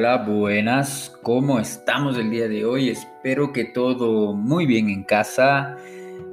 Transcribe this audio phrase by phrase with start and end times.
[0.00, 2.88] Hola, buenas, ¿cómo estamos el día de hoy?
[2.88, 5.76] Espero que todo muy bien en casa.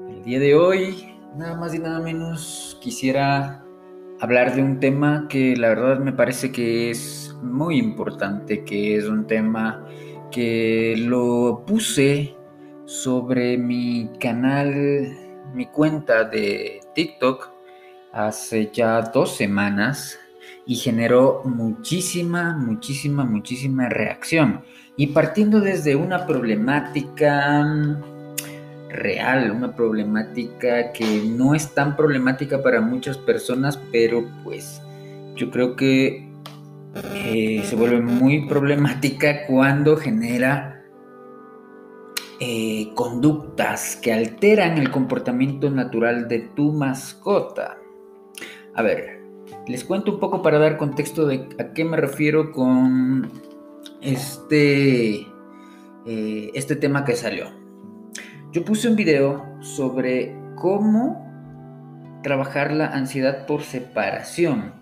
[0.07, 3.61] El día de hoy, nada más y nada menos, quisiera
[4.21, 9.03] hablar de un tema que la verdad me parece que es muy importante, que es
[9.03, 9.85] un tema
[10.31, 12.37] que lo puse
[12.85, 15.11] sobre mi canal,
[15.53, 17.51] mi cuenta de TikTok
[18.13, 20.17] hace ya dos semanas
[20.67, 24.61] y generó muchísima, muchísima, muchísima reacción.
[24.97, 28.03] Y partiendo desde una problemática mm,
[28.89, 34.81] real, una problemática que no es tan problemática para muchas personas, pero pues
[35.35, 36.27] yo creo que
[37.13, 40.83] eh, se vuelve muy problemática cuando genera
[42.39, 47.77] eh, conductas que alteran el comportamiento natural de tu mascota.
[48.75, 49.16] A ver,
[49.67, 53.31] les cuento un poco para dar contexto de a qué me refiero con
[54.01, 55.27] este,
[56.05, 57.47] eh, este tema que salió.
[58.51, 61.27] Yo puse un video sobre cómo
[62.23, 64.73] trabajar la ansiedad por separación,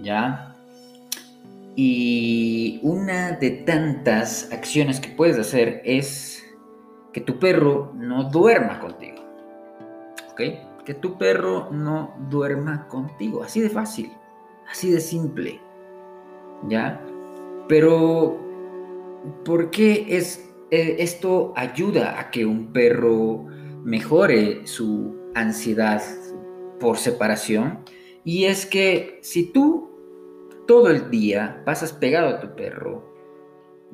[0.00, 0.54] ¿ya?
[1.76, 6.44] Y una de tantas acciones que puedes hacer es
[7.12, 9.18] que tu perro no duerma contigo,
[10.32, 10.40] ¿ok?
[10.84, 13.42] Que tu perro no duerma contigo.
[13.42, 14.12] Así de fácil,
[14.70, 15.60] así de simple.
[16.68, 17.00] ¿Ya?
[17.68, 18.38] Pero,
[19.44, 23.46] ¿por qué es, eh, esto ayuda a que un perro
[23.84, 26.02] mejore su ansiedad
[26.78, 27.80] por separación?
[28.24, 29.90] Y es que si tú
[30.66, 33.14] todo el día pasas pegado a tu perro,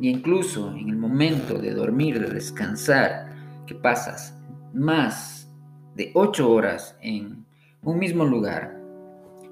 [0.00, 3.30] e incluso en el momento de dormir, de descansar,
[3.66, 4.36] que pasas
[4.72, 5.39] más
[5.94, 7.44] de 8 horas en
[7.82, 8.80] un mismo lugar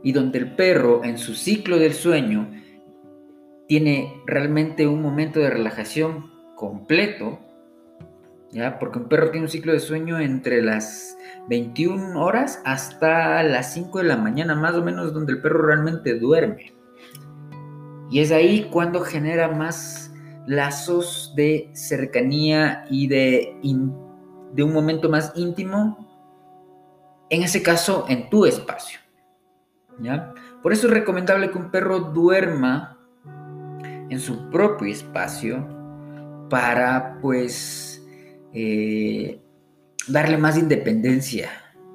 [0.03, 2.49] y donde el perro en su ciclo del sueño
[3.67, 7.39] tiene realmente un momento de relajación completo,
[8.51, 8.79] ¿ya?
[8.79, 11.17] Porque un perro tiene un ciclo de sueño entre las
[11.49, 16.19] 21 horas hasta las 5 de la mañana, más o menos, donde el perro realmente
[16.19, 16.73] duerme.
[18.11, 20.15] Y es ahí cuando genera más
[20.47, 23.55] lazos de cercanía y de,
[24.55, 26.08] de un momento más íntimo
[27.31, 28.99] en ese caso en tu espacio.
[30.01, 30.33] ¿ya?
[30.63, 32.99] Por eso es recomendable que un perro duerma
[34.11, 35.67] en su propio espacio
[36.49, 38.03] para pues
[38.53, 39.41] eh,
[40.09, 41.51] darle más independencia,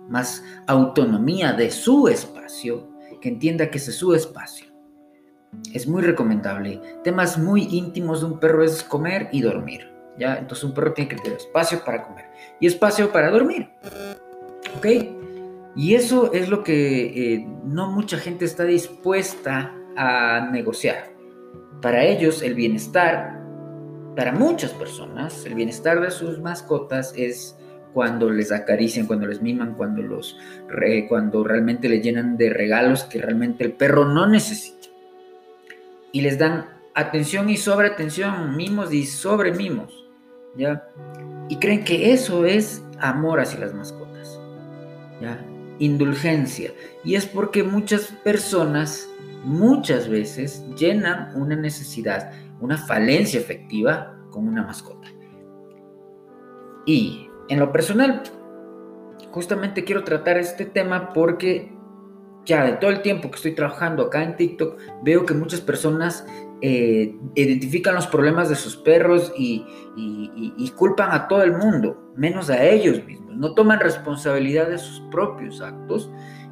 [0.09, 2.89] más autonomía de su espacio,
[3.19, 4.67] que entienda que ese es su espacio.
[5.73, 6.81] Es muy recomendable.
[7.03, 9.89] Temas muy íntimos de un perro es comer y dormir.
[10.17, 10.37] ¿ya?
[10.37, 12.25] Entonces un perro tiene que tener espacio para comer
[12.59, 13.69] y espacio para dormir.
[14.77, 15.22] ¿Ok?
[15.75, 21.13] Y eso es lo que eh, no mucha gente está dispuesta a negociar.
[21.81, 23.41] Para ellos el bienestar,
[24.15, 27.57] para muchas personas, el bienestar de sus mascotas es
[27.93, 30.37] cuando les acarician, cuando les miman, cuando, los,
[31.09, 34.87] cuando realmente le llenan de regalos que realmente el perro no necesita.
[36.11, 40.07] Y les dan atención y sobre atención, mimos y sobre mimos.
[40.55, 40.87] ¿ya?
[41.49, 44.39] Y creen que eso es amor hacia las mascotas.
[45.21, 45.43] ¿ya?
[45.79, 46.71] Indulgencia.
[47.03, 49.07] Y es porque muchas personas,
[49.43, 55.07] muchas veces, llenan una necesidad, una falencia efectiva con una mascota.
[56.85, 58.23] Y en lo personal,
[59.31, 61.71] justamente quiero tratar este tema porque
[62.45, 66.25] ya de todo el tiempo que estoy trabajando acá en TikTok, veo que muchas personas
[66.65, 69.65] eh, identifican los problemas de sus perros y,
[70.77, 73.35] culpan a todo el mundo, menos a ellos mismos.
[73.35, 76.09] No toman responsabilidad de sus propios actos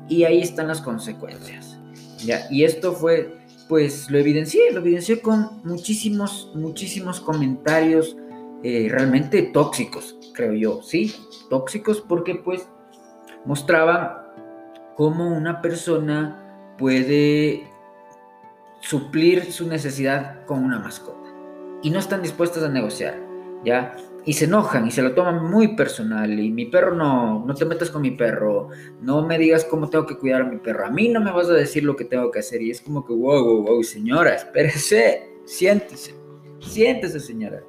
[0.09, 1.79] y ahí están las consecuencias.
[2.25, 2.41] ¿ya?
[2.51, 3.37] Y esto fue,
[3.69, 8.17] pues lo evidencié, lo evidencié con muchísimos, muchísimos comentarios
[8.63, 11.15] eh, realmente tóxicos, creo yo, ¿sí?
[11.49, 12.67] Tóxicos porque pues
[13.45, 14.17] mostraban
[14.97, 17.70] cómo una persona puede
[18.81, 21.29] suplir su necesidad con una mascota.
[21.81, 23.17] Y no están dispuestas a negociar,
[23.63, 23.95] ¿ya?
[24.25, 26.39] Y se enojan y se lo toman muy personal.
[26.39, 28.69] Y mi perro no, no te metas con mi perro,
[29.01, 30.85] no me digas cómo tengo que cuidar a mi perro.
[30.85, 32.61] A mí no me vas a decir lo que tengo que hacer.
[32.61, 36.15] Y es como que, wow, wow, wow, señora, espérese, siéntese,
[36.59, 37.63] siéntese, señora.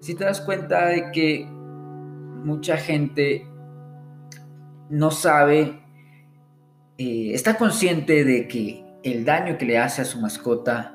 [0.00, 3.46] Si te das cuenta de que mucha gente
[4.88, 5.80] no sabe
[6.98, 10.94] eh, está consciente de que el daño que le hace a su mascota,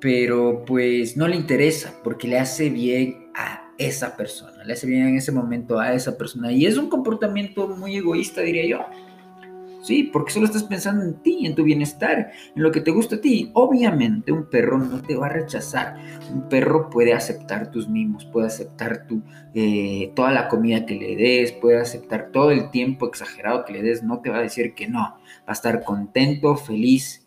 [0.00, 5.06] pero pues no le interesa porque le hace bien a esa persona, le hace bien
[5.06, 6.50] en ese momento a esa persona.
[6.50, 8.86] Y es un comportamiento muy egoísta, diría yo.
[9.82, 13.16] Sí, porque solo estás pensando en ti, en tu bienestar, en lo que te gusta
[13.16, 13.50] a ti.
[13.54, 15.96] Obviamente un perro no te va a rechazar.
[16.30, 19.22] Un perro puede aceptar tus mimos, puede aceptar tu,
[19.54, 23.82] eh, toda la comida que le des, puede aceptar todo el tiempo exagerado que le
[23.82, 24.02] des.
[24.02, 25.00] No te va a decir que no.
[25.00, 27.19] Va a estar contento, feliz,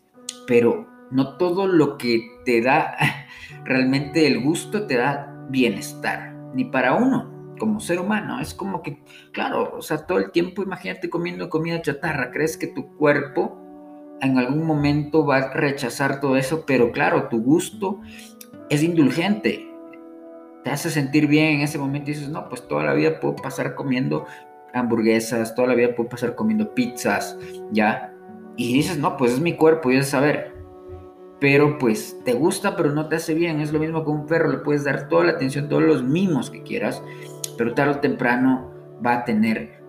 [0.48, 2.96] pero no todo lo que te da
[3.66, 8.40] realmente el gusto te da bienestar, ni para uno como ser humano.
[8.40, 12.68] Es como que, claro, o sea, todo el tiempo imagínate comiendo comida chatarra, crees que
[12.68, 13.58] tu cuerpo
[14.22, 18.02] en algún momento va a rechazar todo eso, pero claro, tu gusto
[18.70, 19.70] es indulgente.
[20.64, 23.36] Te hace sentir bien en ese momento y dices, no, pues toda la vida puedo
[23.36, 24.26] pasar comiendo
[24.74, 27.38] hamburguesas, toda la vida puedo pasar comiendo pizzas,
[27.72, 28.13] ¿ya?
[28.56, 30.54] Y dices, no, pues es mi cuerpo, y es saber.
[31.40, 33.60] Pero pues te gusta, pero no te hace bien.
[33.60, 36.50] Es lo mismo que un perro, le puedes dar toda la atención, todos los mimos
[36.50, 37.04] que quieras,
[37.58, 38.72] pero tarde o temprano
[39.06, 39.82] va a tener,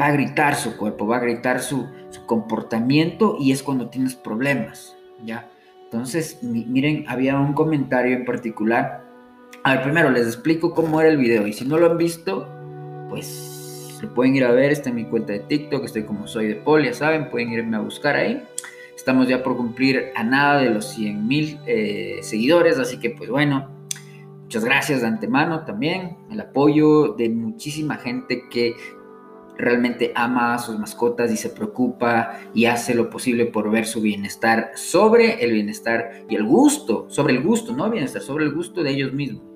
[0.00, 1.86] va a gritar su cuerpo, va a gritar su,
[2.26, 5.50] comportamiento y es cuando tienes problemas, ¿ya?
[5.84, 9.04] Entonces, miren, había un comentario en particular.
[9.64, 12.48] A ver, primero les explico cómo era el video y si no lo han visto,
[13.10, 13.53] pues
[14.06, 16.84] pueden ir a ver, está en mi cuenta de TikTok, estoy como soy de Pol,
[16.84, 18.42] ya saben, pueden irme a buscar ahí.
[18.96, 23.28] Estamos ya por cumplir a nada de los 100 mil eh, seguidores, así que pues
[23.28, 23.74] bueno,
[24.54, 28.76] Muchas gracias de antemano también, el apoyo de muchísima gente que
[29.56, 34.00] realmente ama a sus mascotas y se preocupa y hace lo posible por ver su
[34.00, 38.82] bienestar sobre el bienestar y el gusto, sobre el gusto, no bienestar, sobre el gusto
[38.82, 39.53] de ellos mismos.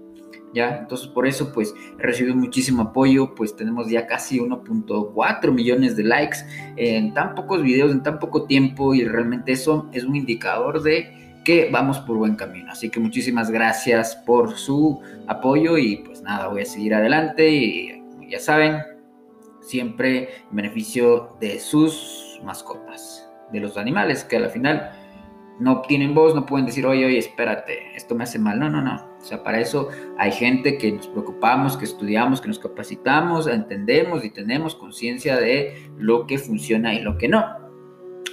[0.55, 0.79] ¿Ya?
[0.79, 6.05] Entonces por eso pues he recibido muchísimo apoyo, pues tenemos ya casi 1.4 millones de
[6.05, 6.39] likes
[6.77, 11.41] en tan pocos videos, en tan poco tiempo y realmente eso es un indicador de
[11.45, 12.73] que vamos por buen camino.
[12.73, 18.03] Así que muchísimas gracias por su apoyo y pues nada, voy a seguir adelante y
[18.29, 18.83] ya saben,
[19.61, 24.93] siempre en beneficio de sus mascotas, de los animales que al final
[25.59, 28.59] no tienen voz, no pueden decir, oye, oye, espérate, esto me hace mal.
[28.59, 29.08] No, no, no.
[29.21, 34.25] O sea, para eso hay gente que nos preocupamos, que estudiamos, que nos capacitamos, entendemos
[34.25, 37.45] y tenemos conciencia de lo que funciona y lo que no.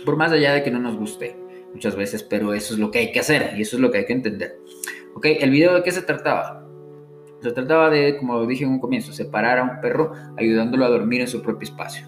[0.05, 1.35] Por más allá de que no nos guste
[1.73, 3.99] muchas veces, pero eso es lo que hay que hacer y eso es lo que
[3.99, 4.59] hay que entender.
[5.15, 6.65] Ok, el video de qué se trataba?
[7.41, 11.21] Se trataba de, como dije en un comienzo, separar a un perro ayudándolo a dormir
[11.21, 12.07] en su propio espacio,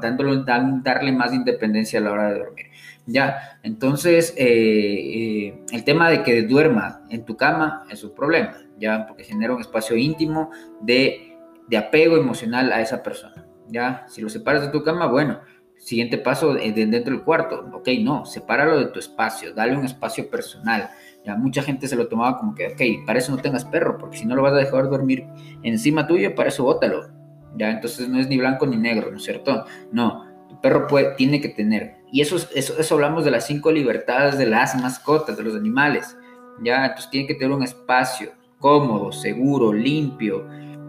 [0.00, 2.66] dándolo, darle más independencia a la hora de dormir.
[3.06, 8.56] Ya, entonces eh, eh, el tema de que duerma en tu cama es un problema,
[8.78, 11.36] ya, porque genera un espacio íntimo de,
[11.68, 13.46] de apego emocional a esa persona.
[13.68, 15.40] Ya, si lo separas de tu cama, bueno,
[15.84, 17.68] Siguiente paso, eh, dentro del cuarto.
[17.74, 20.88] Ok, no, sepáralo de tu espacio, dale un espacio personal.
[21.26, 24.16] Ya mucha gente se lo tomaba como que, ok, para eso no tengas perro, porque
[24.16, 25.26] si no lo vas a dejar dormir
[25.62, 27.10] encima tuyo, para eso bótalo.
[27.56, 29.66] Ya, entonces no es ni blanco ni negro, ¿no es cierto?
[29.92, 31.96] No, tu perro puede, tiene que tener.
[32.14, 36.16] Y eso, eso, eso hablamos de las cinco libertades de las mascotas, de los animales.
[36.62, 38.30] Ya, entonces tiene que tener un espacio
[38.60, 40.46] cómodo, seguro, limpio,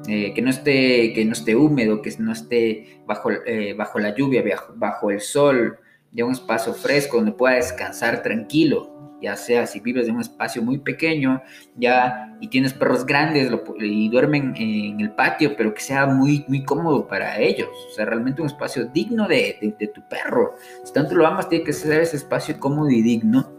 [0.08, 4.14] eh, que, no esté, que no esté húmedo, que no esté bajo, eh, bajo la
[4.14, 4.44] lluvia,
[4.76, 5.80] bajo, el sol,
[6.12, 8.95] ya un espacio fresco donde pueda descansar tranquilo,
[9.26, 11.42] ya sea si vives en un espacio muy pequeño,
[11.76, 16.64] ya y tienes perros grandes y duermen en el patio, pero que sea muy, muy
[16.64, 20.54] cómodo para ellos, o sea, realmente un espacio digno de, de tu perro.
[20.84, 23.52] Si tanto lo amas, tiene que ser ese espacio cómodo y digno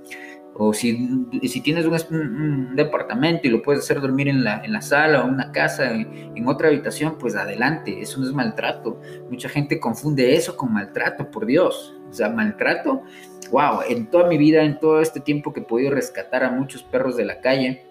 [0.59, 4.81] o si, si tienes un, departamento y lo puedes hacer dormir en la, en la
[4.81, 9.01] sala o en una casa, en, otra habitación, pues adelante, eso no es maltrato.
[9.31, 11.95] Mucha gente confunde eso con maltrato, por Dios.
[12.09, 13.03] O sea, maltrato,
[13.51, 16.83] wow, en toda mi vida, en todo este tiempo que he podido rescatar a muchos
[16.83, 17.85] perros de la calle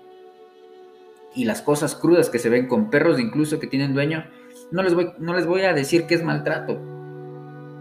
[1.36, 4.25] y las cosas crudas que se ven con perros incluso que tienen dueño,
[4.72, 6.79] no les voy, no les voy a decir que es maltrato.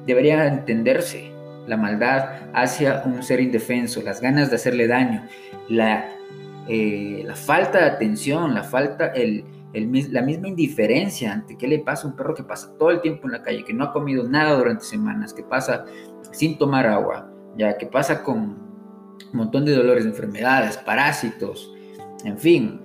[0.04, 1.33] Debería entenderse
[1.66, 5.26] la maldad hacia un ser indefenso, las ganas de hacerle daño,
[5.68, 6.11] la,
[6.68, 12.06] eh, la falta de atención, la falta, el, la misma indiferencia ante qué le pasa
[12.06, 14.28] a un perro que pasa todo el tiempo en la calle, que no ha comido
[14.28, 15.85] nada durante semanas, que pasa
[16.30, 21.73] sin tomar agua, ya que pasa con un montón de dolores, enfermedades, parásitos,
[22.25, 22.80] en fin,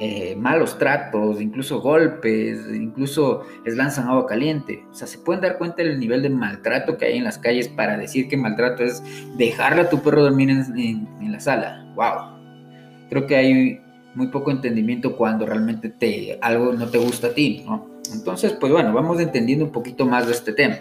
[0.00, 4.84] eh, malos tratos, incluso golpes, incluso les lanzan agua caliente.
[4.90, 7.68] O sea, se pueden dar cuenta del nivel de maltrato que hay en las calles
[7.68, 9.02] para decir que maltrato es
[9.36, 11.84] dejarle a tu perro dormir en, la sala.
[11.96, 13.08] ¡Wow!
[13.10, 13.80] Creo que hay
[14.14, 17.88] muy poco entendimiento cuando realmente te, algo no te gusta a ti, ¿no?
[18.12, 20.76] Entonces, pues bueno, vamos entendiendo un poquito más de este tema.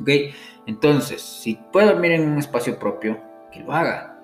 [0.00, 0.08] ¿Ok?
[0.66, 3.18] Entonces, si puede dormir en un espacio propio,
[3.52, 4.16] que lo haga.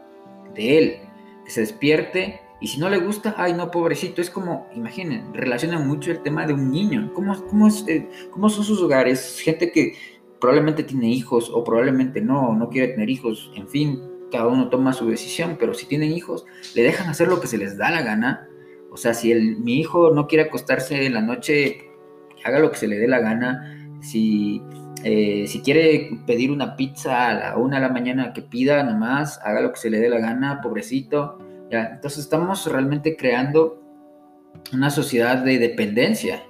[0.55, 0.97] De él.
[1.45, 5.79] Que se despierte y si no le gusta, ay no, pobrecito, es como, imaginen, relaciona
[5.79, 7.13] mucho el tema de un niño.
[7.13, 9.41] ¿Cómo, cómo, es, eh, cómo son sus hogares?
[9.41, 9.95] Gente que
[10.41, 14.93] probablemente tiene hijos o probablemente no, no quiere tener hijos, en fin, cada uno toma
[14.93, 18.03] su decisión, pero si tienen hijos, le dejan hacer lo que se les da la
[18.03, 18.49] gana.
[18.91, 21.91] O sea, si el, mi hijo no quiere acostarse en la noche,
[22.45, 23.99] haga lo que se le dé la gana.
[24.01, 24.63] Si,
[25.05, 29.39] eh, si quiere pedir una pizza a la una de la mañana, que pida nomás,
[29.45, 31.39] haga lo que se le dé la gana, pobrecito.
[31.71, 31.91] ¿Ya?
[31.95, 33.83] Entonces estamos realmente creando
[34.73, 36.43] una sociedad de dependencia.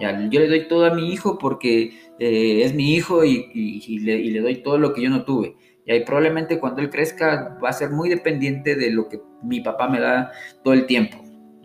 [0.00, 0.28] ¿ya?
[0.28, 4.30] Yo le doy todo a mi hijo porque eh, es mi hijo y, le, y
[4.30, 5.56] le doy todo lo que yo no tuve.
[5.84, 9.60] Y ahí probablemente cuando él crezca va a ser muy dependiente de lo que mi
[9.60, 10.32] papá me da
[10.64, 11.16] todo el tiempo.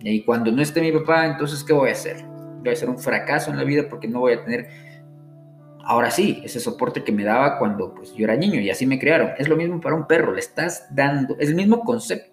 [0.03, 2.17] Y cuando no esté mi papá, entonces, ¿qué voy a hacer?
[2.63, 4.67] Voy a ser un fracaso en la vida porque no voy a tener,
[5.83, 8.99] ahora sí, ese soporte que me daba cuando pues, yo era niño y así me
[8.99, 9.31] criaron.
[9.37, 12.30] Es lo mismo para un perro, le estás dando, es el mismo concepto.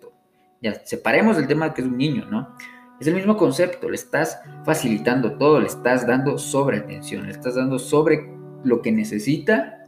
[0.60, 2.54] Ya, separemos el tema de que es un niño, ¿no?
[3.00, 7.54] Es el mismo concepto, le estás facilitando todo, le estás dando sobre atención, le estás
[7.54, 8.28] dando sobre
[8.64, 9.78] lo que necesita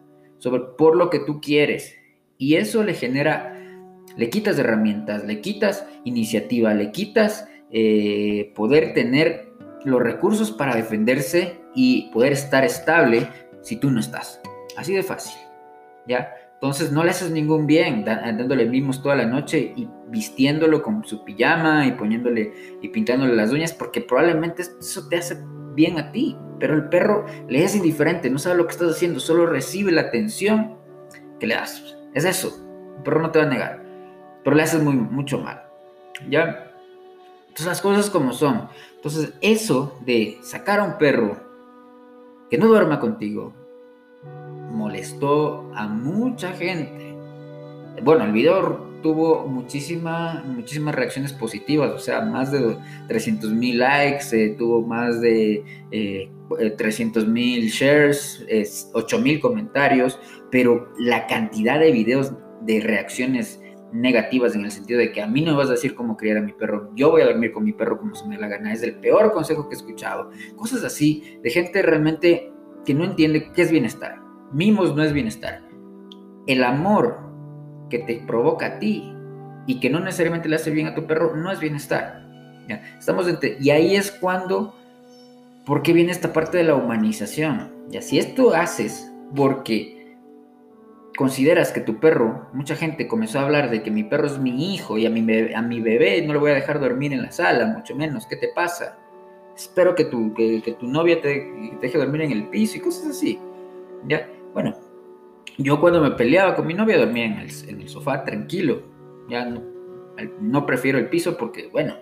[0.40, 1.94] sobre, por lo que tú quieres.
[2.36, 3.54] Y eso le genera,
[4.16, 9.52] le quitas herramientas, le quitas iniciativa, le quitas eh, poder tener
[9.84, 13.28] los recursos para defenderse y poder estar estable
[13.62, 14.40] si tú no estás.
[14.76, 15.38] Así de fácil.
[16.08, 16.34] ¿Ya?
[16.60, 21.24] Entonces no le haces ningún bien dándole mimos toda la noche y vistiéndolo con su
[21.24, 22.52] pijama y poniéndole
[22.82, 25.42] y pintándole las uñas porque probablemente eso te hace
[25.74, 26.36] bien a ti.
[26.58, 30.02] Pero el perro le es indiferente, no sabe lo que estás haciendo, solo recibe la
[30.02, 30.76] atención
[31.38, 31.96] que le das.
[32.12, 32.54] Es eso.
[32.98, 33.82] El perro no te va a negar.
[34.44, 35.62] Pero le haces muy, mucho mal.
[36.28, 36.74] ¿Ya?
[37.48, 38.68] Entonces las cosas como son.
[38.96, 41.40] Entonces eso de sacar a un perro
[42.50, 43.54] que no duerma contigo
[44.70, 47.14] molestó a mucha gente.
[48.02, 52.76] Bueno, el video tuvo muchísima, muchísimas reacciones positivas, o sea, más de
[53.08, 56.30] 300 mil likes, eh, tuvo más de eh,
[56.76, 60.18] 300 eh, mil shares, 8 mil comentarios,
[60.50, 63.60] pero la cantidad de videos de reacciones
[63.92, 66.36] negativas en el sentido de que a mí no me vas a decir cómo criar
[66.36, 68.72] a mi perro, yo voy a dormir con mi perro como se me la gana,
[68.72, 70.30] es el peor consejo que he escuchado.
[70.56, 72.52] Cosas así, de gente realmente
[72.84, 74.29] que no entiende qué es bienestar.
[74.52, 75.62] Mimos no es bienestar.
[76.46, 77.18] El amor
[77.88, 79.12] que te provoca a ti
[79.66, 82.24] y que no necesariamente le hace bien a tu perro no es bienestar.
[82.68, 82.82] ¿ya?
[82.98, 83.26] Estamos
[83.60, 84.74] y ahí es cuando
[85.66, 87.72] porque viene esta parte de la humanización.
[87.90, 90.16] Y si esto haces porque
[91.16, 94.74] consideras que tu perro, mucha gente comenzó a hablar de que mi perro es mi
[94.74, 97.22] hijo y a mi, bebé, a mi bebé no le voy a dejar dormir en
[97.22, 98.98] la sala, mucho menos, ¿qué te pasa?
[99.54, 103.38] Espero que tu, que, tu novia te, deje dormir en el piso y cosas así.
[104.08, 104.26] ¿Ya?
[104.52, 104.74] Bueno,
[105.58, 108.82] yo cuando me peleaba con mi novia dormía en el, sofá tranquilo.
[109.28, 109.62] Ya no,
[110.40, 111.96] no prefiero el piso porque, bueno,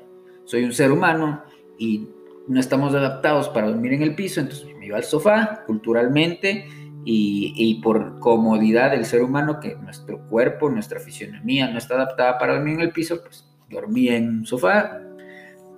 [0.45, 1.43] soy un ser humano
[1.79, 2.09] y
[2.49, 6.67] no estamos adaptados para dormir en el piso, entonces me iba al sofá culturalmente
[7.05, 12.55] y, por comodidad del ser humano, que nuestro cuerpo, nuestra fisionomía no está adaptada para
[12.55, 15.01] dormir en el piso, pues dormía en un sofá.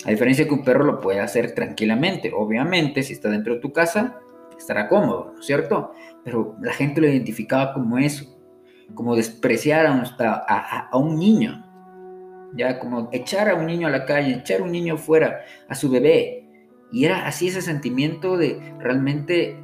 [0.04, 2.32] A diferencia que un perro lo puede hacer tranquilamente.
[2.34, 4.18] Obviamente, si está dentro de tu casa,
[4.60, 5.92] estará cómodo, ¿no es cierto?
[6.24, 8.24] Pero la gente lo identificaba como eso,
[8.94, 11.66] como despreciar a un niño,
[12.54, 15.74] ya como echar a un niño a la calle, echar a un niño fuera, a
[15.74, 16.40] su bebé,
[16.92, 19.56] y era así ese sentimiento de realmente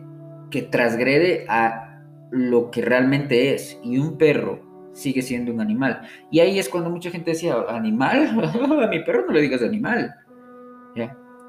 [0.50, 3.78] que transgrede a lo que realmente es.
[3.82, 4.60] Y un perro
[4.92, 6.02] sigue siendo un animal.
[6.30, 8.28] Y ahí es cuando mucha gente decía, ¿animal?
[8.82, 10.14] a mi perro no le digas animal.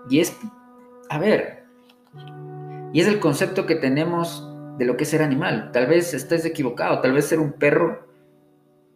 [0.10, 0.38] Y es,
[1.10, 1.64] a ver,
[2.98, 4.50] y es el concepto que tenemos
[4.80, 5.70] de lo que es ser animal.
[5.72, 8.08] Tal vez estés equivocado, tal vez ser un perro,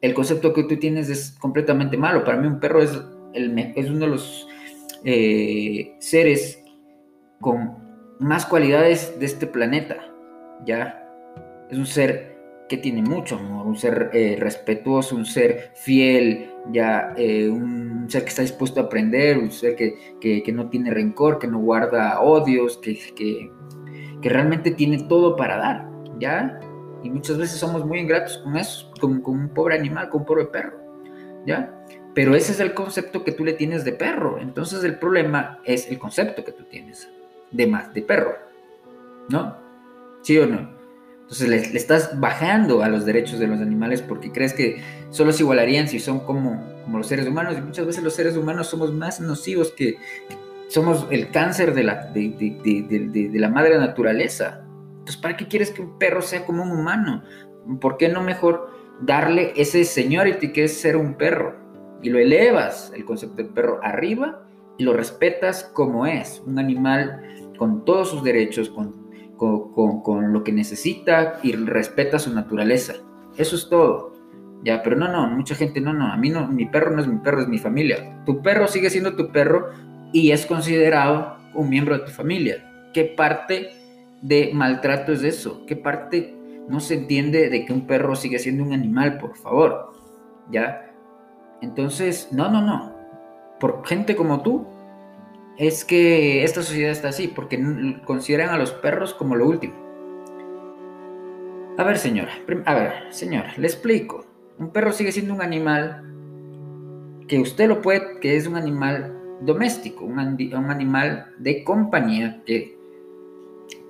[0.01, 2.24] el concepto que tú tienes es completamente malo.
[2.24, 3.00] Para mí un perro es,
[3.34, 4.48] el, es uno de los
[5.03, 6.63] eh, seres
[7.41, 7.77] con
[8.20, 9.98] más cualidades de este planeta,
[10.65, 11.08] ¿ya?
[11.70, 12.36] Es un ser
[12.67, 18.24] que tiene mucho amor, un ser eh, respetuoso, un ser fiel, ya eh, un ser
[18.24, 22.79] que está dispuesto a aprender, un ser que, no tiene rencor, que no guarda odios,
[22.79, 23.51] que, que,
[24.29, 26.59] realmente tiene todo para dar, ¿ya?
[27.03, 30.27] Y muchas veces somos muy ingratos con eso, con, con un pobre animal, con un
[30.27, 30.77] pobre perro,
[31.45, 31.73] ¿ya?
[32.13, 35.87] Pero ese es el concepto que tú le tienes de perro, entonces el problema es
[35.89, 37.09] el concepto que tú tienes
[37.51, 38.37] de más de perro,
[39.29, 39.55] ¿no?
[40.21, 40.81] ¿Sí o no?
[41.31, 45.43] Entonces le, estás bajando a los derechos de los animales porque crees que solo se
[45.43, 48.93] igualarían si son como, como los seres humanos y muchas veces los seres humanos somos
[48.93, 49.97] más nocivos que
[50.71, 54.63] somos el cáncer de la, de, de la madre naturaleza.
[54.99, 57.23] Entonces, ¿para qué quieres que un perro sea como un humano?
[57.81, 58.69] ¿Por qué no mejor
[59.01, 61.57] darle ese seniority que es ser un perro?
[62.01, 64.47] Y lo elevas, el concepto del perro, arriba
[64.77, 67.21] y lo respetas como es, un animal
[67.57, 72.93] con todos sus derechos, con, con, lo que necesita y respeta su naturaleza.
[73.35, 74.13] Eso es todo.
[74.63, 77.07] Ya, pero no, no, mucha gente, no, no, a mí no, mi perro no es
[77.07, 78.23] mi perro, es mi familia.
[78.25, 82.89] Tu perro sigue siendo tu perro y es considerado un miembro de tu familia.
[82.93, 83.71] ¿Qué parte
[84.21, 85.65] de maltrato es eso?
[85.65, 86.35] ¿Qué parte
[86.67, 89.93] no se entiende de que un perro sigue siendo un animal, por favor?
[90.51, 90.91] ¿Ya?
[91.61, 92.95] Entonces, no, no, no.
[93.59, 94.65] Por gente como tú,
[95.57, 99.75] es que esta sociedad está así, porque consideran a los perros como lo último.
[101.77, 102.33] A ver, señora,
[102.65, 104.25] a ver, señora, le explico.
[104.57, 106.03] Un perro sigue siendo un animal
[107.27, 112.77] que usted lo puede, que es un animal doméstico, un, animal de compañía que,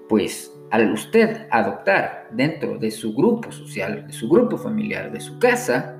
[0.07, 5.37] pues, al usted adoptar dentro de su grupo social, de su grupo familiar, de su
[5.39, 5.97] casa,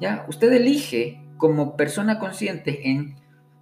[0.00, 3.16] ya, usted elige como persona consciente en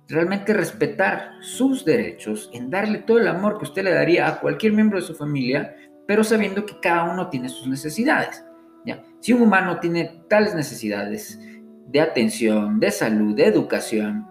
[0.08, 4.72] realmente respetar sus derechos, en darle todo el amor que usted le daría a cualquier
[4.72, 5.74] miembro de su familia,
[6.06, 8.44] pero sabiendo que cada uno tiene sus necesidades.
[8.84, 9.02] ¿ya?
[9.20, 11.38] Si un humano tiene tales necesidades
[11.86, 14.26] de atención, de salud, de educación,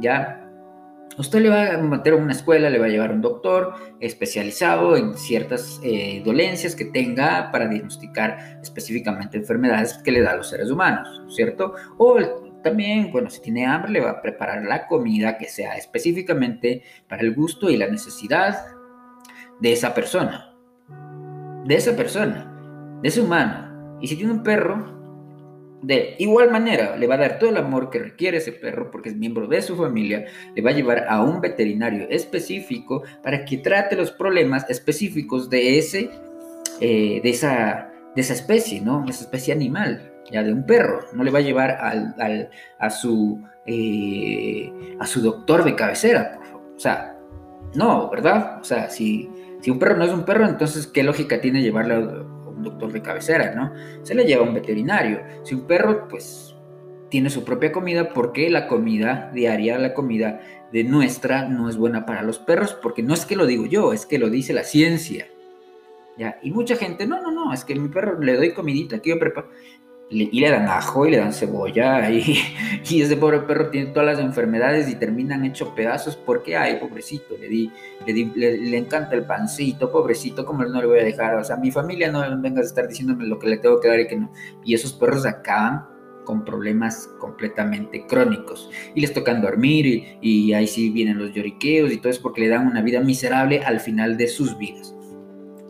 [0.00, 0.41] ya
[1.18, 4.96] usted le va a meter a una escuela, le va a llevar un doctor especializado
[4.96, 10.48] en ciertas eh, dolencias que tenga para diagnosticar específicamente enfermedades que le da a los
[10.48, 11.74] seres humanos, ¿cierto?
[11.98, 12.18] O
[12.62, 17.22] también, bueno, si tiene hambre, le va a preparar la comida que sea específicamente para
[17.22, 18.66] el gusto y la necesidad
[19.60, 20.54] de esa persona.
[21.64, 23.98] De esa persona, de ese humano.
[24.00, 25.01] Y si tiene un perro,
[25.82, 29.08] de igual manera, le va a dar todo el amor que requiere ese perro porque
[29.08, 33.58] es miembro de su familia, le va a llevar a un veterinario específico para que
[33.58, 36.10] trate los problemas específicos de, ese,
[36.80, 39.04] eh, de, esa, de esa especie, ¿no?
[39.08, 42.48] Esa especie animal ya de un perro, no le va a llevar al,
[42.78, 46.38] a, su, eh, a su doctor de cabecera,
[46.76, 47.18] O sea,
[47.74, 48.58] no, ¿verdad?
[48.60, 49.28] O sea, si,
[49.60, 53.02] si un perro no es un perro, entonces, ¿qué lógica tiene llevarle a doctor de
[53.02, 53.72] cabecera, no?
[54.04, 55.20] Se le lleva a un veterinario.
[55.42, 56.54] Si un perro, pues,
[57.08, 60.40] tiene su propia comida, ¿por qué la comida diaria, la comida
[60.72, 62.74] de nuestra, no es buena para los perros?
[62.74, 65.26] Porque no es que lo digo yo, es que lo dice la ciencia.
[66.16, 66.38] ¿Ya?
[66.42, 69.18] Y mucha gente, no, no, no, es que mi perro le doy comidita que yo
[69.18, 69.48] preparo
[70.12, 72.38] y le dan ajo y le dan cebolla y,
[72.90, 77.36] y, ese pobre perro tiene todas las enfermedades y terminan hecho pedazos porque, ay, pobrecito,
[77.38, 77.72] le di,
[78.06, 81.36] le, le, encanta el pancito, pobrecito, ¿cómo no le voy a dejar?
[81.36, 84.00] O sea, mi familia no venga a estar diciéndome lo que le tengo que dar
[84.00, 84.30] y que no.
[84.64, 85.86] Y esos perros acaban
[86.24, 91.90] con problemas completamente crónicos y les tocan dormir y, y ahí sí vienen los lloriqueos
[91.90, 94.94] y todo es porque le dan una vida miserable al final de sus vidas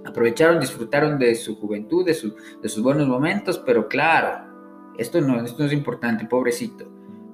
[0.05, 2.17] aprovecharon, disfrutaron de su juventud, de,
[2.63, 4.53] de sus buenos momentos, pero claro,
[4.99, 6.87] esto no, esto no es importante, pobrecito,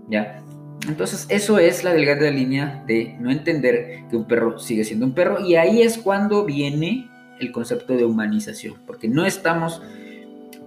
[0.08, 0.42] ¿ya?
[0.86, 5.12] Entonces, eso es la delgada línea de no entender que un perro sigue siendo un
[5.12, 9.82] perro y ahí es cuando viene el concepto de humanización, porque no estamos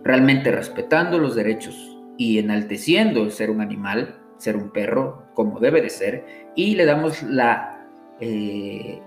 [0.04, 5.90] realmente respetando los derechos y enalteciendo ser un animal, ser un perro como debe de
[5.90, 7.88] ser, y le damos la,
[8.20, 9.02] eh,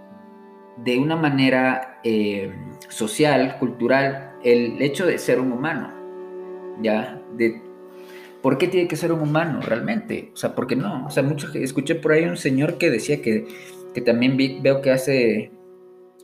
[0.78, 2.52] de una manera eh,
[2.88, 5.92] social, cultural, el hecho de ser un humano,
[6.82, 7.22] ¿ya?
[7.36, 7.62] De,
[8.42, 10.30] ¿Por qué tiene que ser un humano realmente?
[10.34, 11.06] O sea, ¿por qué no?
[11.06, 13.46] O sea, mucho, escuché por ahí un señor que decía que,
[13.94, 15.50] que también veo que hace,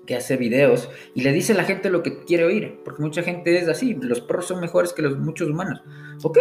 [0.07, 3.23] que hace videos y le dice a la gente lo que quiere oír, porque mucha
[3.23, 5.83] gente es así, los perros son mejores que los muchos humanos.
[6.23, 6.39] Ok,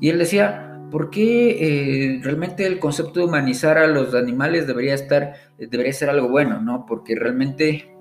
[0.00, 4.94] y él decía, ¿Por qué eh, realmente el concepto de humanizar a los animales debería
[4.94, 6.86] estar, debería ser algo bueno, ¿no?
[6.86, 7.94] Porque realmente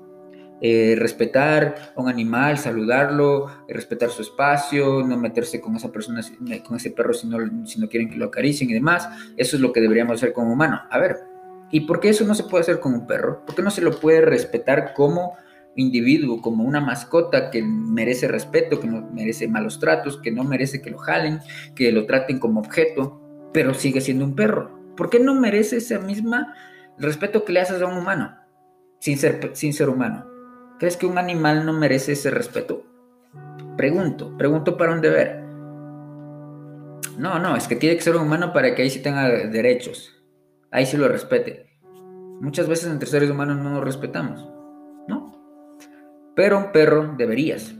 [0.60, 6.22] eh, respetar a un animal, saludarlo, respetar su espacio, no meterse con esa persona,
[6.66, 9.62] con ese perro si no, si no quieren que lo acaricien y demás, eso es
[9.62, 10.82] lo que deberíamos hacer como humano.
[10.90, 11.18] A ver,
[11.70, 13.46] ¿y por qué eso no se puede hacer con un perro?
[13.46, 15.36] ¿Por qué no se lo puede respetar como
[15.76, 20.82] individuo, como una mascota que merece respeto, que no merece malos tratos, que no merece
[20.82, 21.40] que lo jalen,
[21.76, 23.22] que lo traten como objeto,
[23.54, 24.96] pero sigue siendo un perro.
[24.98, 26.56] ¿Por qué no merece ese misma
[26.98, 28.36] respeto que le haces a un humano
[29.00, 30.37] sin ser, sin ser humano?
[30.80, 32.84] ¿Crees que un animal no merece ese respeto?
[33.76, 35.42] Pregunto, pregunto para un deber.
[37.18, 40.14] No, no, es que tiene que ser un humano para que ahí sí tenga derechos.
[40.72, 41.80] Ahí sí lo respete.
[42.42, 44.48] Muchas veces entre seres humanos no nos respetamos.
[46.38, 47.74] Pero un perro deberías,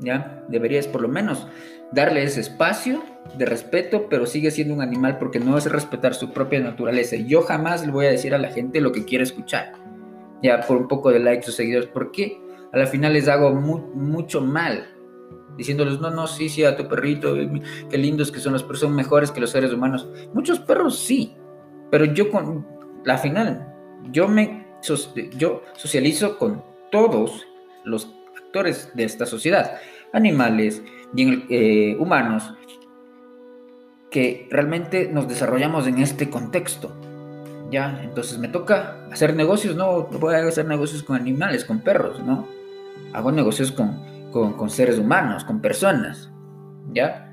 [0.00, 0.44] ¿ya?
[0.48, 1.46] Deberías por lo menos
[1.92, 3.04] darle ese espacio
[3.38, 7.14] de respeto, pero sigue siendo un animal porque no es respetar su propia naturaleza.
[7.14, 9.74] Yo jamás le voy a decir a la gente lo que quiere escuchar,
[10.42, 12.40] ya por un poco de likes o seguidores, porque
[12.72, 14.88] a la final les hago mucho mal.
[15.56, 17.34] Diciéndoles, no, no, sí, sí, a tu perrito,
[17.90, 20.08] qué lindos que son los perros, son mejores que los seres humanos.
[20.32, 21.36] Muchos perros sí,
[21.90, 22.66] pero yo con
[23.04, 23.74] la final,
[24.10, 24.66] yo me
[25.36, 27.46] yo socializo con todos
[27.84, 29.78] los actores de esta sociedad,
[30.12, 30.82] animales
[31.14, 32.54] y eh, humanos,
[34.10, 36.96] que realmente nos desarrollamos en este contexto.
[37.70, 42.20] Ya, entonces me toca hacer negocios, no, voy a hacer negocios con animales, con perros,
[42.20, 42.48] no.
[43.12, 44.00] Hago negocios con,
[44.32, 46.30] con, seres humanos, con personas,
[46.92, 47.32] ¿ya?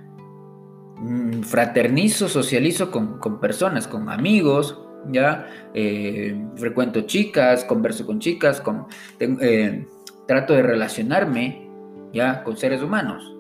[0.98, 4.80] Mm, fraternizo, socializo con, con personas, con amigos,
[5.12, 5.48] ¿ya?
[5.74, 8.86] Eh, frecuento chicas, converso con chicas, con,
[9.20, 9.88] eh,
[10.28, 11.70] trato de relacionarme,
[12.14, 12.44] ¿ya?
[12.44, 13.36] Con seres humanos,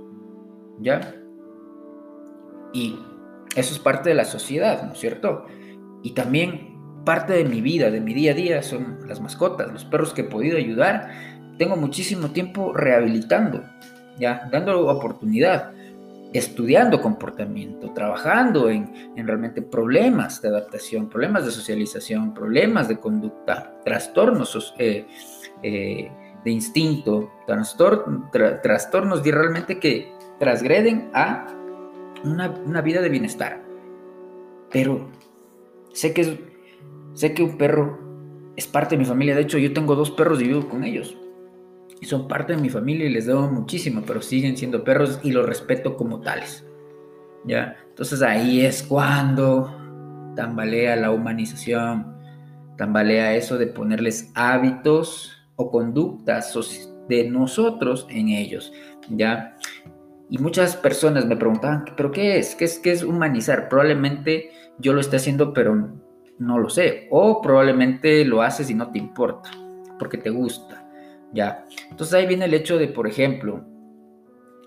[0.79, 1.15] ¿ya?
[2.73, 2.97] Y
[3.55, 5.45] eso es parte de la sociedad, ¿no es cierto?
[6.03, 6.66] Y también
[7.07, 10.23] parte de mi vida, de mi día a día, son las mascotas, los perros que
[10.23, 11.09] he podido ayudar.
[11.57, 13.63] Tengo muchísimo tiempo rehabilitando,
[14.19, 15.71] ya, dando oportunidad,
[16.33, 24.75] estudiando comportamiento, trabajando en, realmente problemas de adaptación, problemas de socialización, problemas de conducta, trastornos
[24.77, 25.07] eh,
[25.63, 26.11] eh,
[26.43, 27.31] de instinto,
[28.61, 31.47] trastornos de realmente que transgreden a
[32.25, 33.63] una, vida de bienestar.
[34.69, 35.09] Pero
[35.93, 36.46] sé que,
[37.17, 37.97] sé que un perro
[38.55, 39.35] es parte de mi familia.
[39.35, 41.17] De hecho, yo tengo dos perros y vivo con ellos.
[41.99, 45.31] Y son parte de mi familia y les debo muchísimo, pero siguen siendo perros y
[45.31, 46.63] los respeto como tales.
[47.43, 47.75] ¿Ya?
[47.89, 49.73] Entonces ahí es cuando
[50.35, 52.15] tambalea la humanización,
[52.77, 56.53] tambalea eso de ponerles hábitos o conductas
[57.09, 58.71] de nosotros en ellos.
[59.09, 59.57] ¿Ya?
[60.29, 62.53] Y muchas personas me preguntaban, ¿pero qué es?
[62.53, 63.69] ¿Qué es, qué es humanizar?
[63.69, 66.06] Probablemente yo lo esté haciendo, pero
[66.39, 67.07] no lo sé.
[67.11, 69.49] O probablemente lo haces y no te importa,
[69.99, 70.87] porque te gusta.
[71.33, 71.65] Ya.
[71.89, 73.63] Entonces ahí viene el hecho de, por ejemplo,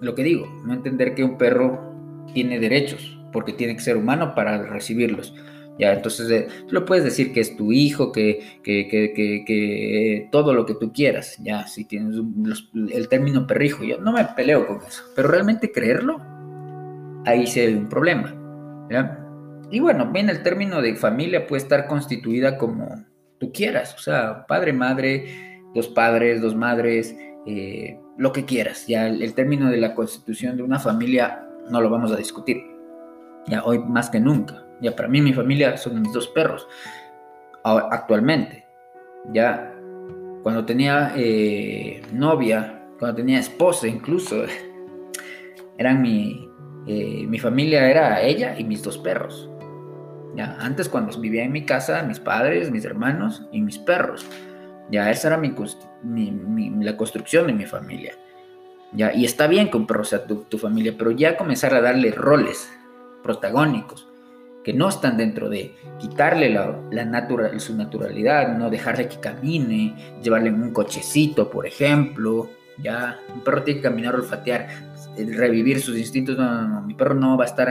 [0.01, 1.95] lo que digo, no entender que un perro
[2.33, 5.35] tiene derechos, porque tiene que ser humano para recibirlos.
[5.79, 9.15] Ya, entonces eh, tú lo puedes decir que es tu hijo, que, que, que,
[9.47, 12.17] que, todo lo que tú quieras, ya, si tienes
[12.93, 16.21] el término perrijo, yo no me peleo con eso, pero realmente creerlo,
[17.25, 18.35] ahí sí hay un problema,
[18.91, 19.27] ¿ya?
[19.71, 23.07] Y bueno, bien, el término de familia puede estar constituida como
[23.39, 29.07] tú quieras, o sea, padre, madre, dos padres, dos madres, eh, lo que quieras, ya
[29.07, 32.59] el, término de la constitución de una familia no lo vamos a discutir,
[33.47, 34.67] ya hoy más que nunca.
[34.81, 36.67] Ya para mí mi familia son mis dos perros.
[37.63, 38.65] Actualmente.
[39.33, 39.75] Ya
[40.43, 44.45] cuando tenía eh, novia, cuando tenía esposa incluso,
[45.79, 46.49] eran mi,
[46.87, 49.51] eh, mi familia era ella y mis dos perros.
[50.35, 54.27] Ya, antes cuando vivía en mi casa, mis padres, mis hermanos y mis perros.
[54.91, 58.15] Ya, esa era la construcción de mi familia.
[58.93, 61.81] Ya, y está bien que un perro sea tu, tu familia, pero ya comenzar a
[61.81, 62.69] darle roles
[63.23, 64.11] protagónicos
[64.65, 70.51] que no están dentro de quitarle la, la su naturalidad, no dejarle que camine, llevarle
[70.51, 74.69] un cochecito, por ejemplo, ya, un perro tiene que caminar, olfatear,
[75.17, 77.69] revivir sus instintos, no, no, no, mi perro no va a estar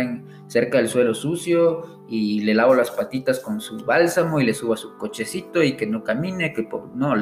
[0.48, 4.74] cerca del suelo sucio y le lavo las patitas con su bálsamo y le subo
[4.74, 7.16] a su cochecito y que no camine, que no,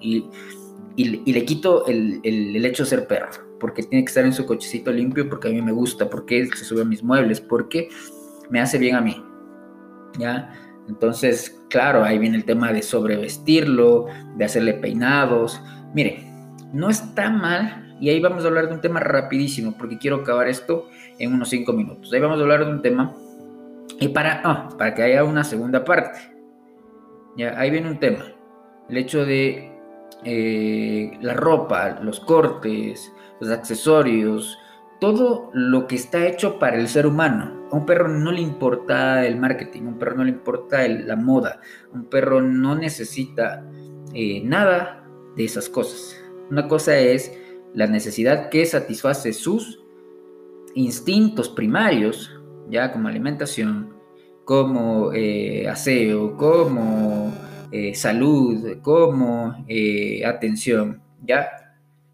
[0.00, 0.30] y,
[0.96, 3.28] le quito el hecho de ser perro,
[3.60, 6.64] porque tiene que estar en su cochecito limpio, porque a mí me gusta, porque se
[6.64, 7.88] sube a mis muebles, porque
[8.50, 9.22] me hace bien a mí.
[10.18, 10.52] ¿Ya?
[10.88, 15.60] Entonces, claro, ahí viene el tema de sobrevestirlo, de hacerle peinados.
[15.94, 16.26] Mire,
[16.72, 20.48] no está mal, y ahí vamos a hablar de un tema rapidísimo, porque quiero acabar
[20.48, 22.12] esto en unos cinco minutos.
[22.12, 23.14] Ahí vamos a hablar de un tema,
[23.98, 26.18] y para, ah, para que haya una segunda parte.
[27.36, 28.24] Ya, ahí viene un tema,
[28.88, 29.72] el hecho de
[30.24, 34.58] eh, la ropa, los cortes, los accesorios,
[35.00, 37.66] todo lo que está hecho para el ser humano.
[37.70, 41.16] A un perro no le importa el marketing, a un perro no le importa la
[41.16, 41.60] moda,
[41.92, 43.64] un perro no necesita
[44.14, 45.04] eh, nada
[45.36, 46.16] de esas cosas.
[46.50, 47.32] Una cosa es
[47.76, 49.78] la necesidad que satisface sus
[50.74, 52.32] instintos primarios,
[52.68, 53.94] ya como alimentación,
[54.44, 57.32] como eh, aseo, como
[57.70, 59.64] eh, salud, como
[60.24, 61.48] atención, ya.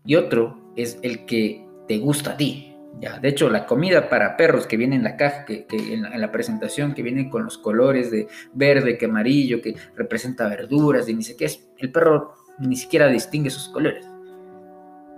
[0.04, 4.36] Y otro es el que te gusta a ti, ya, de hecho, la comida para
[4.36, 8.10] perros que viene en la caja, que, en, la, presentación, que viene con los colores
[8.10, 13.08] de verde, que amarillo, que representa verduras, y ni qué es, el perro ni siquiera
[13.08, 14.06] distingue sus colores.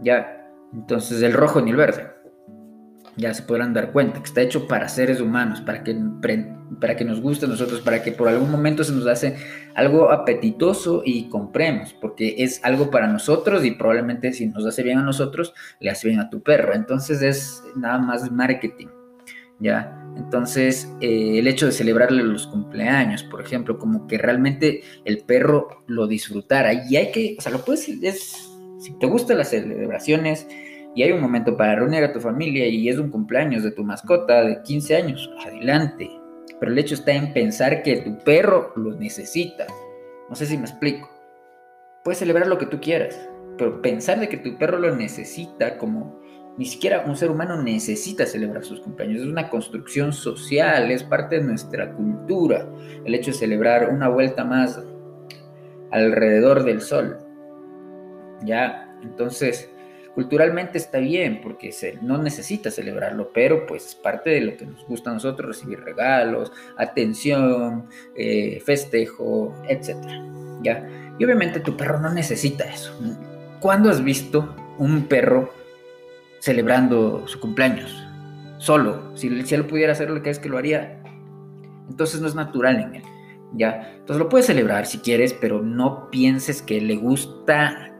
[0.05, 2.15] Ya, entonces el rojo ni el verde
[3.17, 5.97] ya se podrán dar cuenta que está hecho para seres humanos, para que,
[6.81, 9.37] para que nos guste a nosotros, para que por algún momento se nos hace
[9.75, 14.99] algo apetitoso y compremos, porque es algo para nosotros y probablemente si nos hace bien
[14.99, 16.75] a nosotros, le hace bien a tu perro.
[16.75, 18.89] Entonces es nada más marketing,
[19.61, 20.01] ¿ya?
[20.17, 25.85] Entonces, eh, el hecho de celebrarle los cumpleaños, por ejemplo, como que realmente el perro
[25.87, 26.73] lo disfrutara.
[26.89, 28.54] Y hay que, o sea, lo puedes, es
[28.85, 30.47] Si te gustan las celebraciones
[30.95, 33.83] y hay un momento para reunir a tu familia y es un cumpleaños de tu
[33.83, 36.11] mascota de 15 años, adelante.
[36.61, 39.67] Pero el hecho está en pensar que tu perro lo necesita.
[40.29, 41.09] No sé si me explico.
[42.05, 43.19] Puedes celebrar lo que tú quieras,
[43.57, 46.21] pero pensar de que tu perro lo necesita como
[46.59, 49.23] ni siquiera un ser humano necesita celebrar sus cumpleaños.
[49.23, 52.69] Es una construcción social, es parte de nuestra cultura.
[53.07, 54.79] El hecho de celebrar una vuelta más
[55.91, 57.24] alrededor del sol.
[58.45, 59.71] Ya, entonces,
[60.15, 64.67] culturalmente está bien porque se, no necesita celebrarlo, pero pues es parte de lo que
[64.67, 69.97] nos gusta a nosotros, recibir regalos, atención, eh, festejo, etc.
[70.63, 70.89] ¿Ya?
[71.19, 72.97] Y obviamente tu perro no necesita eso.
[73.61, 75.53] ¿Cuándo has visto un perro
[76.39, 78.05] celebrando su cumpleaños?
[78.59, 79.17] Solo.
[79.17, 81.03] Si, si él pudiera hacer lo que es que lo haría,
[81.89, 83.03] entonces no es natural en él.
[83.57, 83.95] ¿Ya?
[83.95, 87.94] Entonces lo puedes celebrar si quieres, pero no pienses que le gusta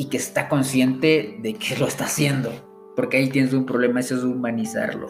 [0.00, 2.50] y que está consciente de que lo está haciendo.
[2.96, 5.08] Porque ahí tienes un problema, eso es humanizarlo.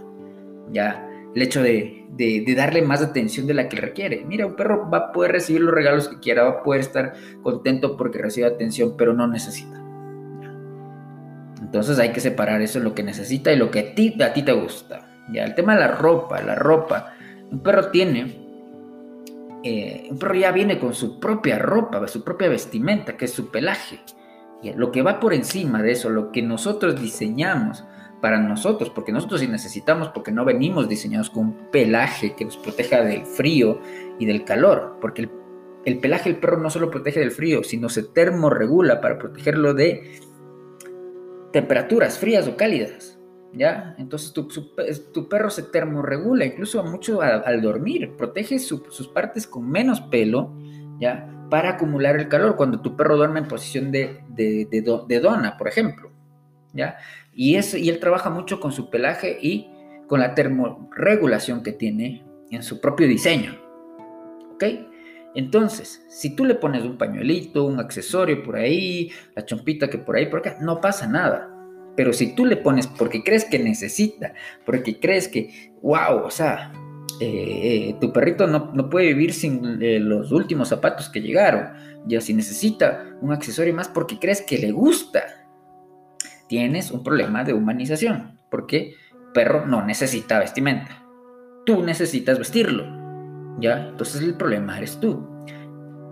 [0.73, 1.09] ¿Ya?
[1.33, 4.25] El hecho de, de, darle más atención de la que requiere.
[4.27, 7.15] Mira, un perro va a poder recibir los regalos que quiera, va a poder estar
[7.41, 9.81] contento porque recibe atención, pero no necesita.
[11.63, 14.43] Entonces hay que separar eso, lo que necesita y lo que a ti, a ti
[14.43, 15.09] te gusta.
[15.33, 17.15] Ya, el tema de la ropa, la ropa.
[17.49, 18.41] Un perro tiene
[19.63, 23.53] eh, un perro ya viene con su propia ropa, su propia vestimenta, que es su
[23.53, 24.01] pelaje.
[24.77, 27.85] Lo que va por encima de eso, lo que nosotros diseñamos
[28.21, 32.59] para nosotros, porque nosotros sí necesitamos, porque no venimos diseñados con un pelaje que nos
[32.59, 33.81] proteja del frío
[34.19, 35.31] y del calor, porque el,
[35.87, 40.21] el pelaje del perro no solo protege del frío, sino se termorregula para protegerlo de
[41.53, 43.21] temperaturas frías o cálidas.
[43.53, 43.95] ¿ya?
[43.99, 50.53] Entonces tu, perro se termorregula, incluso mucho al, dormir, protege sus partes con menos pelo,
[51.01, 51.37] ¿ya?
[51.51, 56.11] Para acumular el calor cuando tu perro duerme en posición de, de, dona, por ejemplo,
[56.73, 56.97] ¿ya?
[57.35, 59.69] Y, eso, y él trabaja mucho con su pelaje y
[60.07, 63.57] con la termorregulación que tiene en su propio diseño,
[64.55, 64.65] ¿ok?
[65.35, 70.17] Entonces, si tú le pones un pañuelito, un accesorio por ahí, la chompita que por
[70.17, 71.49] ahí, por acá, no pasa nada.
[71.97, 74.35] Pero si tú le pones porque crees que necesita,
[74.65, 76.73] porque crees que, wow, o sea,
[77.21, 81.69] eh, tu perrito no, puede vivir sin eh, los últimos zapatos que llegaron,
[82.07, 85.23] ya si necesita un accesorio más porque crees que le gusta,
[86.49, 88.95] tienes un problema de humanización, porque
[89.35, 91.05] perro no necesita vestimenta,
[91.67, 92.87] tú necesitas vestirlo,
[93.61, 93.89] ¿ya?
[93.89, 95.29] Entonces el problema eres tú.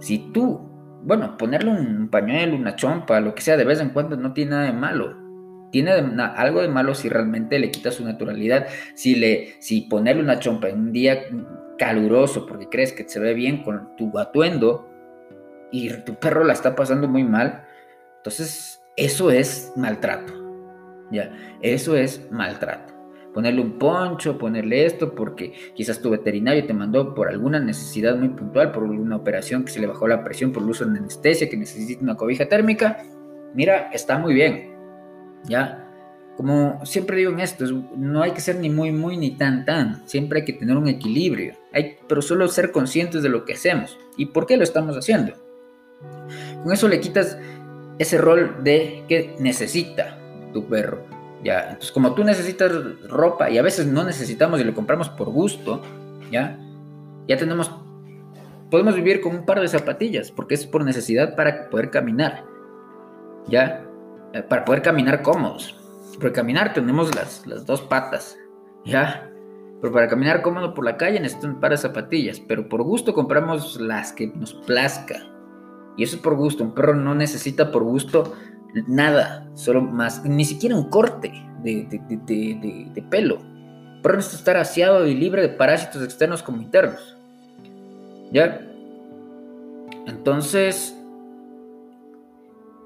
[0.00, 0.60] Si tú,
[1.02, 4.50] bueno, ponerle un pañuelo, una chompa, lo que sea de vez en cuando no tiene
[4.50, 5.27] nada de malo,
[5.70, 8.66] tiene algo de malo si realmente le quita su naturalidad.
[8.94, 11.24] Si, le, si ponerle una chompa en un día
[11.76, 14.88] caluroso porque crees que se ve bien con tu atuendo
[15.70, 17.64] y tu perro la está pasando muy mal,
[18.18, 20.32] entonces eso es maltrato.
[21.10, 22.94] Ya, eso es maltrato.
[23.32, 28.30] Ponerle un poncho, ponerle esto porque quizás tu veterinario te mandó por alguna necesidad muy
[28.30, 31.48] puntual, por alguna operación que se le bajó la presión por el uso de anestesia,
[31.48, 33.04] que necesita una cobija térmica.
[33.54, 34.77] Mira, está muy bien
[35.44, 35.84] ¿ya?
[36.36, 37.64] Como siempre digo en esto,
[37.96, 40.06] no hay que ser ni muy, muy, ni tan, tan.
[40.06, 41.54] Siempre hay que tener un equilibrio.
[41.72, 45.32] Hay, pero solo ser conscientes de lo que hacemos y por qué lo estamos haciendo.
[46.62, 47.36] Con eso le quitas
[47.98, 50.16] ese rol de que necesita
[50.52, 51.04] tu perro.
[51.42, 52.72] Ya, entonces como tú necesitas
[53.08, 55.82] ropa y a veces no necesitamos y lo compramos por gusto,
[56.32, 56.58] ya,
[57.28, 57.70] ya tenemos,
[58.70, 62.44] podemos vivir con un par de zapatillas porque es por necesidad para poder caminar,
[63.46, 63.87] ya,
[64.32, 65.74] eh, para poder caminar cómodos.
[66.14, 68.36] Porque caminar tenemos las, las dos patas,
[68.84, 69.30] ¿ya?
[69.80, 72.40] Pero para caminar cómodo por la calle necesitamos un par de zapatillas.
[72.40, 75.16] Pero por gusto compramos las que nos plazca.
[75.96, 76.64] Y eso es por gusto.
[76.64, 78.34] Un perro no necesita por gusto
[78.88, 79.48] nada.
[79.54, 80.24] Solo más.
[80.24, 83.36] Ni siquiera un corte de, de, de pelo.
[83.38, 87.16] Un perro necesita estar aseado y libre de parásitos externos como internos.
[88.32, 88.60] ¿Ya?
[90.06, 90.97] Entonces,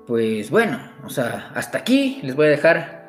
[0.06, 3.06] pues bueno, o sea, hasta aquí les voy a dejar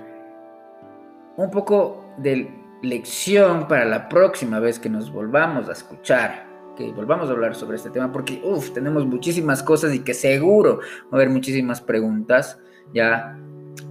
[1.38, 2.52] un poco de
[2.84, 6.46] lección para la próxima vez que nos volvamos a escuchar,
[6.78, 8.42] que volvamos a hablar sobre este tema, porque
[8.74, 12.60] tenemos muchísimas cosas y que seguro va a haber muchísimas preguntas,
[12.94, 13.40] ya.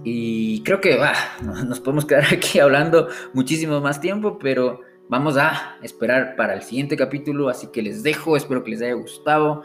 [0.05, 1.13] Y creo que va,
[1.65, 6.95] nos podemos quedar aquí hablando muchísimo más tiempo, pero vamos a esperar para el siguiente
[6.95, 9.63] capítulo, así que les dejo, espero que les haya gustado.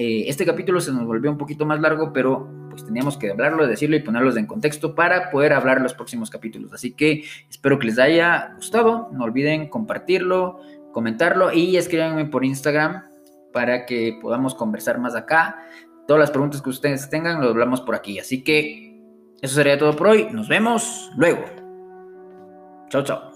[0.00, 3.66] Eh, este capítulo se nos volvió un poquito más largo, pero pues teníamos que hablarlo,
[3.66, 6.72] decirlo y ponerlos en contexto para poder hablar los próximos capítulos.
[6.72, 9.10] Así que espero que les haya gustado.
[9.12, 10.60] No olviden compartirlo,
[10.92, 13.02] comentarlo y escríbanme por Instagram
[13.52, 15.64] para que podamos conversar más acá.
[16.06, 18.20] Todas las preguntas que ustedes tengan, lo hablamos por aquí.
[18.20, 19.02] Así que
[19.42, 20.28] eso sería todo por hoy.
[20.30, 21.44] Nos vemos luego.
[22.88, 23.27] Chao, chao.